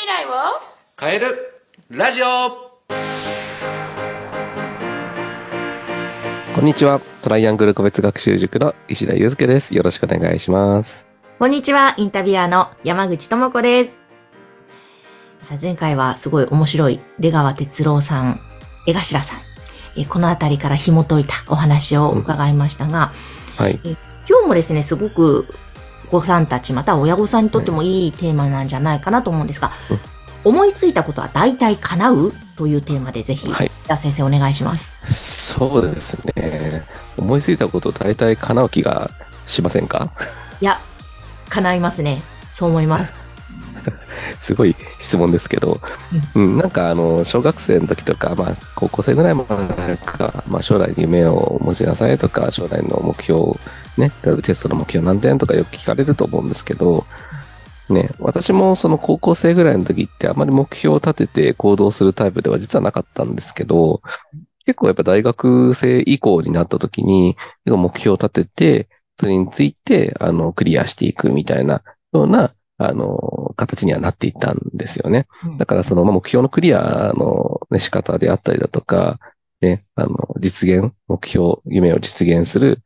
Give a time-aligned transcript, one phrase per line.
[0.00, 0.30] 未来を？
[0.98, 1.26] 変える
[1.90, 2.26] ラジオ
[6.54, 7.02] こんにちは。
[7.20, 9.74] トライアングル個別学習塾の石田祐介です。
[9.74, 11.06] よろしくお願いします。
[11.38, 13.98] こんにちは、インタビュアーの山口智子です。
[15.42, 18.40] さあ、前回はすごい面白い出川哲郎さん、
[18.86, 19.40] 江頭さん、
[19.98, 23.12] えこのあたりから紐解いたお話を伺いましたが、
[23.58, 23.78] はい。
[24.26, 25.69] 今日もですね、すごくお
[26.10, 30.00] 子さんたち、または親御さんにとってもいいテーマなんじゃないかなと思うんですが、うん
[30.42, 35.52] 思いついたことは大体叶うというテーマでぜひ、はい田先生お願いします。
[35.54, 36.82] そうですね。
[37.18, 39.10] 思いついたこと大体叶う気が
[39.46, 40.12] しませんか？
[40.62, 40.80] いや、
[41.50, 42.22] 叶いますね。
[42.54, 43.12] そう思います。
[44.40, 44.74] すごい
[45.10, 45.80] 質問ですけど、
[46.36, 53.52] うん、なんかあの、小学生の時とか、まあ、高校生ぐらいまでか、まあ、将来に夢を持ちなさいとか、将来の目標、
[53.98, 57.04] ね、例えばテストの目標何点とかよく聞かれると思うんですけど、
[57.88, 64.00] ね、私もその高校生ぐらいの時ってあまり目標を立てて行動するタイプでは実はなかったんですけど、
[64.64, 67.36] 結構やっぱ大学生以降になった時に、
[67.66, 75.26] 目標を立てて、それについて、あの、クリアしていくみたいなような、あの、形にはなっていったんですよね。
[75.44, 79.20] うんだからそのまあ目標のクリアの、ね、仕方であったりだとか、
[79.60, 82.82] ね、あの、実現、目標、夢を実現する、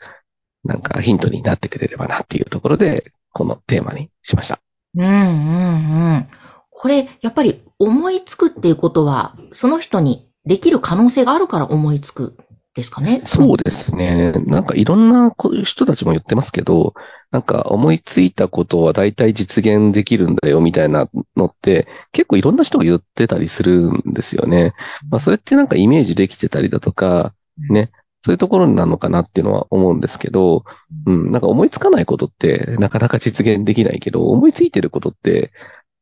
[0.65, 4.61] なんかヒントになってくれればなっていうところで、このテーマにしました。
[4.97, 6.29] うんうんうん。
[6.71, 12.37] これ、やっぱり思いつくっていうことは、その人にできる可能性があるから思いつく
[12.75, 13.21] ですかね。
[13.25, 14.33] そうですね。
[14.33, 16.95] なんかいろんなこういう人たちも言ってますけど、
[17.31, 24.73] なんか思いついたことは大体実現できるんだよみたいなのって、結構いろんな人が言ってたりするんですよね。
[25.09, 27.33] まあそれってなんかイメージできてたりだとか、
[27.71, 30.65] ね、そういうところになるのかなっていうのは思うんですけど、
[31.07, 35.53] うん、なんか思いつかないことってなかなか実現できないけど、思いついてることって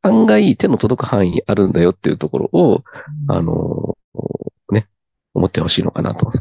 [0.03, 2.85] 案外手の届く範囲にあるんだよっていうところを、
[3.29, 3.97] あの、
[4.71, 4.87] ね、
[5.35, 6.33] 思ってほしいのかなと。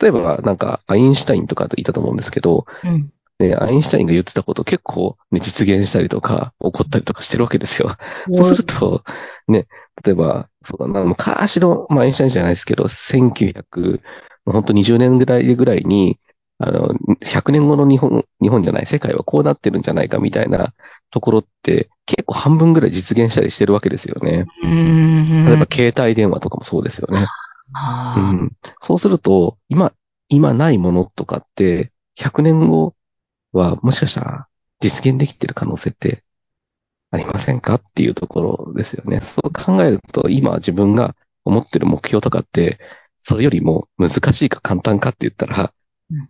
[0.00, 3.10] 例えば、なんか、アインシュタインとかいたと思うんですけど、うん。
[3.38, 7.96] ね、アインシュタインが言ってたこと結構、ね、実現したりとか、起こったりとかしてるわけですよ。
[8.32, 9.02] そうすると、
[9.48, 9.66] ね、
[10.04, 14.00] 例えば、そうだな、昔の、まあ、アインシュタインじゃないですけど、1900、
[14.44, 16.18] 本当20年ぐらいぐらいに、
[16.58, 20.72] あの、100年後の日本、日本じゃない、世界はこうなってるんじゃないかみたいな
[21.10, 24.46] ところって、結構半分ぐらい実現したりしてるわけですよね。
[24.62, 25.44] うん。
[25.46, 27.26] 例えば、携帯電話とかもそうですよね。
[28.16, 28.52] うん。
[28.82, 29.92] そうすると、今、
[30.28, 32.96] 今ないものとかって、100年後
[33.52, 34.48] はもしかしたら
[34.80, 36.24] 実現できてる可能性って
[37.12, 39.20] ありませんかっていうところですよね。
[39.20, 42.80] そう考えると、今自分が思ってる目標とかって、
[43.20, 45.72] それよりも難しいか簡単かって言ったら
[46.10, 46.26] うん、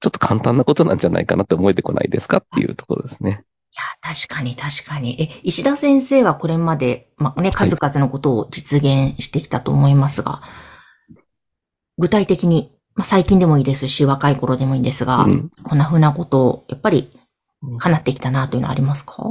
[0.00, 3.44] ちょっと簡単なことなんじゃないかなって思えてこないですかっていうところですね。
[3.72, 5.20] いや、確かに確かに。
[5.22, 10.40] え、石田先生はこれまで、まあね、はい数々のことを実現してきたと思いますが、
[11.98, 15.50] 具体的に、まあ最近でもいいですし、若い頃でもいいんですが、うん。
[15.62, 17.10] こんな風なことを、やっぱり、
[17.78, 19.30] 叶ってきたなというのはありますか？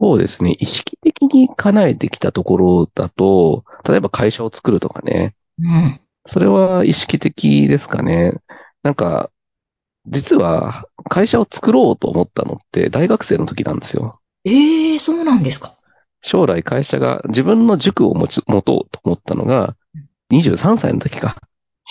[0.00, 0.56] そうですね。
[0.58, 5.34] 意識的に叶えてきたところだと、例えば会社を作るとかね。
[5.62, 6.00] うん。
[6.26, 8.34] それは意識的ですかね。
[8.82, 9.30] なんか、
[10.06, 14.20] 実は会社を作ろうと思ったのって大学生の時なんですよ。
[14.44, 15.74] ええそうなんですか。
[16.20, 19.76] 将来会社が自分の塾を持ち、持とうと思ったのが
[20.30, 21.36] 23歳の時か。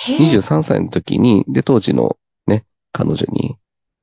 [0.05, 0.17] へえ。
[0.17, 3.57] 23歳の時に、で、当時のね、彼女に、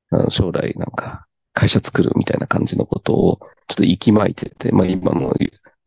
[0.09, 5.33] あの将来なんか会社作るみたいな感じのことをちょっと息巻いてて、まあ今も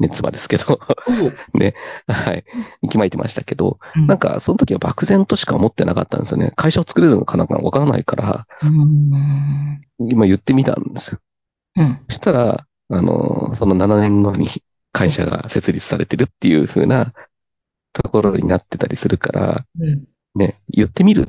[0.00, 1.12] ね、妻ですけど、お
[1.58, 1.74] ね、
[2.08, 2.44] はい、
[2.82, 6.52] 息巻いてましたけど、うんなんか、その時は漠然としか思ってなかったんですよね。
[6.56, 9.80] 会社を作れるのかなんかわからないから、うん。
[10.00, 11.18] 今言ってみたんですよ。
[11.76, 12.00] うん。
[12.08, 14.48] そしたら、あの、その7年後に
[14.92, 17.12] 会社が設立されてるっていう風な
[17.94, 20.04] ところになってたりするから、うん。
[20.34, 21.28] ね、言ってみる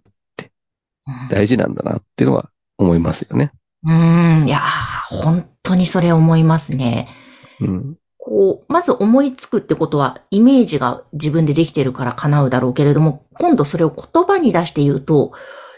[1.07, 3.51] うん大事なんだなっていうのは思いますよね。
[3.83, 4.47] うーん。
[4.47, 7.07] いやー、本当にそれ思いますね。
[7.59, 7.95] うん。
[8.17, 15.33] こう、まず思いつくってことは、イメージが自分でできてるから叶うだろうけれども、今度それを言葉に出して言うと、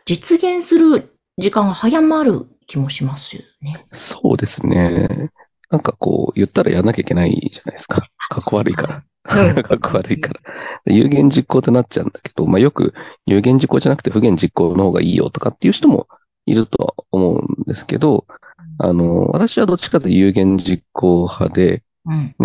[0.06, 3.86] 実現する時間が早まる気もしますよね。
[3.92, 5.30] そうですね。
[5.70, 8.08] なんかこう、言ったらやんなきゃいけないじゃないですか。
[8.30, 9.04] かっこ悪いから。
[9.30, 10.42] うん かっこ悪いから。
[10.86, 12.94] 有言実行ってなっちゃうんだけど、まあよく
[13.26, 16.08] 有言実行じゃなくて不言実行の方がいいよとかっていう人も
[16.46, 18.26] いるとは思うんですけど、
[18.80, 22.36] あの、私はどっちかというと有言実行派で、うん。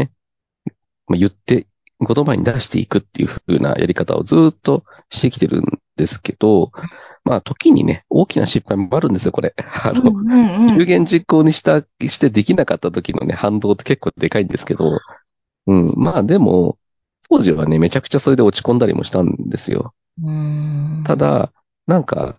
[1.07, 1.67] まあ、言って、
[2.01, 5.65] 言葉に出していくっていう風なやり方をずっとしてきてるん
[5.97, 6.73] ですけど、
[7.25, 9.55] まあ時にね、大きな失敗もあるんですよ、これ。
[9.85, 14.99] あの、うんうんうん有言実行にした、してできなかった時のね、反動って結構でかいんですけど、
[15.67, 15.93] うん。
[15.97, 16.79] まあでも、
[17.29, 19.95] 当時はね、めちゃくちゃそれで落ち込んだりもしたんですよ。
[20.23, 21.05] うーん。
[21.07, 21.53] た、だ、
[21.87, 22.39] なんか、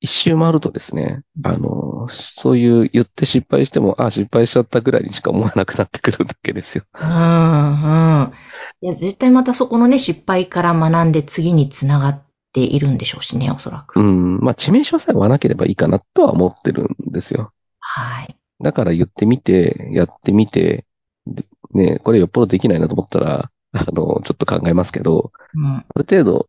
[0.00, 6.84] 一周回るとですね、あの、そういう言って失敗しても、あ、失敗しちゃったぐらいにしか思わなくなってくるわけですよ。
[6.98, 8.32] うん、うん。
[8.80, 12.22] いや、絶対またそこのね、失敗から学んで次につながっ
[12.52, 14.00] ているんでしょうしね、おそらく。
[14.00, 14.38] うん。
[14.40, 17.52] まあ、致命傷さえはなければいいかなとは思ってるんですよ。
[17.80, 18.36] はい。
[18.62, 20.86] だから言ってみて、やってみて、
[21.26, 25.66] でね、これよっぽどできないなと思ったら、あの、ちょっと考えますけど、うん。
[25.66, 26.48] ある程度、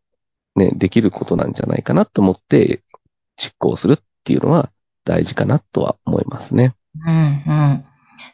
[0.56, 2.82] ね、できることなんじゃないかなと思って、
[3.36, 4.70] 実行するっていうのは
[5.04, 6.74] 大事かなとは思いますね。
[7.06, 7.84] うん、うん。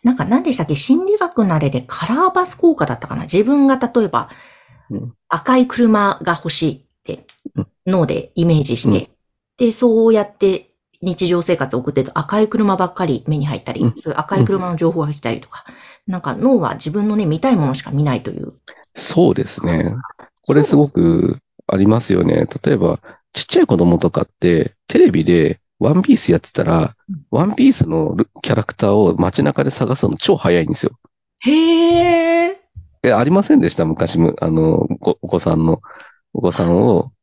[0.02, 0.74] なんか何でしたっけ？
[0.74, 3.22] 心理学のあれでカラーバス効果だったかな？
[3.22, 4.30] 自分が例えば
[4.90, 9.10] うん赤い車が欲しいってうん脳でイメージして、
[9.56, 10.70] で、そうやって
[11.00, 15.64] 日常生活を送ってると赤い車ばっかり目に入ったり、うんそういう赤い車の情報が来たりとか、
[16.08, 18.54] なんか脳は自分のね、見たいものしか見ないという。
[18.96, 19.94] そうですね。
[20.42, 22.46] これすごくありますよね。
[22.64, 22.98] 例えば、
[23.34, 26.96] ちっちゃい子供とかって、テレビでワンピースやってたら、
[27.30, 30.98] ワンピースのルキャラクターを街中で探すの超早いんですよ。
[31.40, 32.54] へー。
[33.02, 33.84] え、ありませんでした？
[33.84, 35.82] 昔む、あの、ごお子さんの、
[36.32, 37.17] お子さんを、だ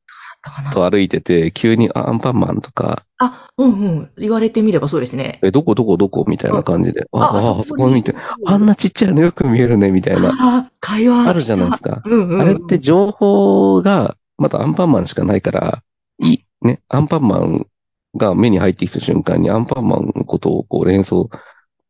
[0.50, 4.12] ったかなと歩いてて、急にあアンパンマンとか、あ、うんうん。
[4.18, 5.39] 言われてみればそうですね。
[5.42, 8.15] え、どこどこどこみたいな感じで、あ、あ、あそこに見て、
[8.45, 11.27] あんなちっちゃいのよく見えるね、みたいな、あ、会話。
[11.27, 12.01] あるじゃないですか。
[12.06, 12.42] うんうん。
[12.42, 15.83] あれって情報が、まだアンパンマンしかないから、
[16.19, 17.68] いい、ね、アンパンマン
[18.15, 21.30] が目に入ってきた瞬間にアンパンマンのことをこう連想、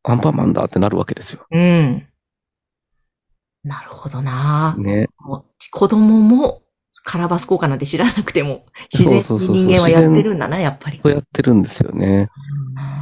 [0.04, 1.46] アンパンマンだってなるわけですよ。
[1.50, 2.08] うん。
[3.64, 5.08] なるほどな、ね。
[5.72, 6.62] 子供も
[7.06, 11.00] カラバス効果なんて知らなくても、自然に人間はやってるんだな、やっぱり。
[11.02, 12.30] そうやってるんですよね。
[12.78, 12.96] うん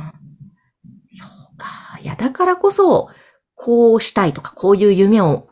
[1.09, 2.00] そうか。
[2.01, 3.09] いや、だからこそ、
[3.55, 5.47] こうしたいとか、こういう夢を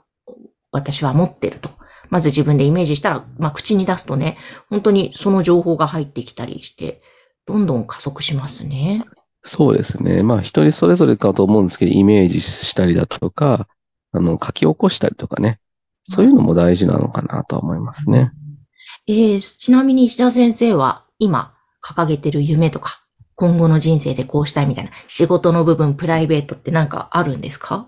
[0.71, 1.69] 私は持ってると。
[2.09, 4.37] まず自分でイメージしたら、まあ、口に出すとね、
[4.69, 7.01] 本当にその情報が入ってきたりして、
[7.45, 9.05] どんどん加速しますね。
[9.43, 10.23] そうですね。
[10.23, 13.67] まあ一人それぞれかと思うんですけど、イメージしたりだとか、
[14.11, 15.59] あの、書き起こしたりとかね。
[16.03, 18.31] そういうのも大事なのかなとは思いますね。
[19.11, 21.53] えー、ちなみに石田先生は今
[21.83, 23.03] 掲げてる夢とか、
[23.35, 27.87] 今後の人生でこうしたいみたいな、仕事の部分、プライベートってなんかあるんですか？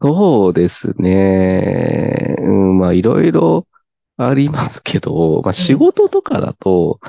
[0.00, 2.36] そうですね。
[2.38, 3.66] うん、まあいろいろ
[4.16, 7.00] ありますけど、まあ仕事とかだと、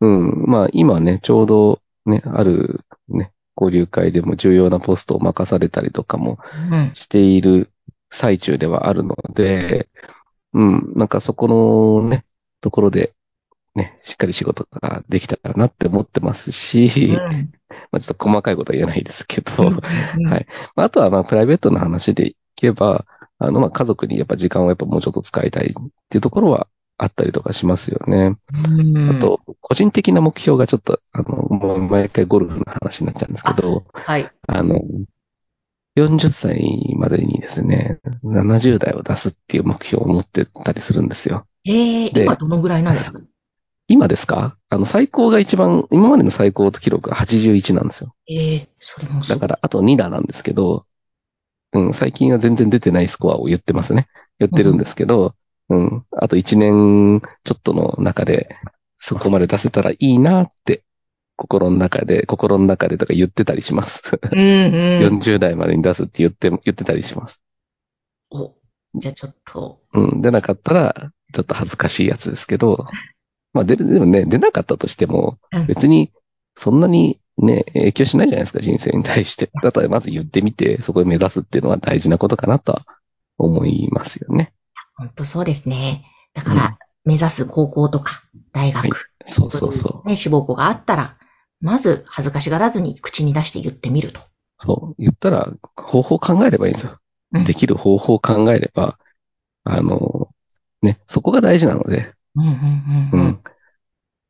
[0.00, 6.38] うん、まあ今ね、ちょうどね、あるね、交流会でも重要なポストを任されたりとかも
[6.70, 6.90] うん。
[6.94, 7.70] している
[8.10, 9.88] 最中ではあるので、
[10.52, 11.48] うん、なんかそこ
[12.02, 12.24] のね、
[12.60, 13.12] ところで、
[13.74, 17.52] ね、しっかり仕事ができたらなって思ってますし、うん
[17.92, 20.46] まあちょっと細かいことは言えないですけど、うんはい
[20.76, 23.04] まああとはまあプライベートな話でいけば、
[23.38, 26.66] あのまあ家族にやっぱ時間をやっぱもうちょっと使いたいっていうところは
[26.98, 28.36] あったりとかしますよね。
[28.52, 34.30] うんあと、個人的な目標がちょっと、あの、もう毎回ゴルフの話になっちゃうんですけど、はい。
[34.46, 34.82] あの、
[35.96, 41.46] 40歳までにですね、70代を出すっていう目標を持ってたりするんですよ。
[41.66, 43.20] えー、で今どのぐらいなんですか？
[43.88, 44.56] 今ですか？
[44.68, 48.14] あの、最高が一番、今までの最高記録が81なんですよ。
[48.28, 49.22] えー、それも。
[49.22, 50.86] だから、あと2打なんですけど、
[51.72, 54.06] うん、最近は全然出てないスコアを言ってますね。
[54.38, 55.34] 言ってるんですけど、
[55.68, 58.56] うん、あと1年ちょっとの中で、
[59.00, 60.84] そこまで出せたらいいなって、
[61.36, 64.02] 心の中で、心の中でとか言ってたりします。
[64.30, 64.40] うんう
[65.10, 65.18] ん。
[65.20, 67.40] 40代までに出すって言って、言ってたりします。
[68.30, 68.54] お、
[68.94, 72.86] じゃあちょっと、うん、出なかったら、ちょっと恥ずかしいやつですけど、
[73.52, 76.12] まあ、で、でもね、出なかったとしてもうん、別に、
[76.56, 79.50] そんなにね、影響しないじゃないですか、人生に対して。
[79.62, 82.86] だからまず言ってみて、そこを目指すっていうのは大事なことかなとは
[83.38, 84.52] 思いますよね。
[84.94, 86.04] 本当そうですね。
[86.34, 88.22] だから、目指す高校とか、
[88.52, 88.90] 大学、はい
[89.26, 90.08] そうそうそう。
[90.08, 91.16] ね、志望校があったら、
[91.60, 94.20] まず恥ずかしがらずに口に出して言ってみると。
[94.58, 95.02] そう。
[95.02, 96.92] 言ったら、方法を考えればいいんですよ。
[96.92, 97.00] うん
[97.44, 98.98] できる方法を考えれば、
[99.62, 99.99] あの、
[100.82, 103.26] ね、そこが大事なので、うんうんううんうん。
[103.28, 103.40] ん。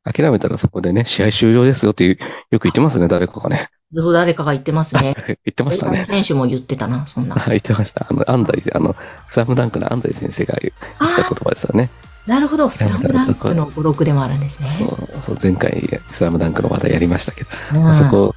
[0.03, 2.17] 諦めたらそこでね、試合終了ですよっていう、
[2.49, 3.69] よく言ってますね、誰かがね。
[3.93, 5.13] そう誰かが言ってますね。
[5.27, 6.05] 言ってましたね。
[6.05, 7.35] 選手も言ってたな、そんな。
[7.35, 8.07] あ言ってました。
[8.09, 8.95] あの、安西、あの、
[9.29, 11.89] スラムダンクの安西先生が言った言あ葉ですよね。
[12.27, 12.69] あ、なるほど。
[12.69, 14.69] スラムダンクの語録でもあるんですね。
[14.79, 18.35] そう、そう、前回、スラムダンクの話題やりましたけど、うんそこ、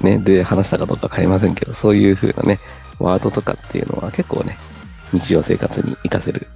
[0.00, 2.58] ね、で話したかどうかわかりませんけど、そういう風なね、
[2.98, 4.56] ワードとかっていうのは結構ね、
[5.12, 6.46] 日常生活に活かせる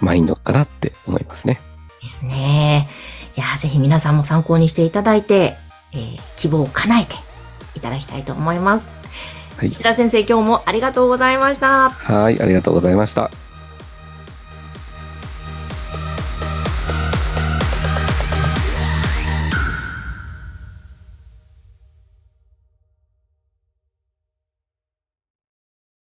[0.00, 1.60] マインドかなって思いますね。
[2.02, 2.88] ですね。
[3.36, 5.56] いやー、ぜひ皆さんも参考にしていただいて、
[5.92, 7.14] えー希望を叶えて
[7.74, 8.88] いただきたいと思います。
[9.56, 11.90] はい石田先生、今日もありがとうございました。
[11.90, 13.30] はい、ありがとうございました。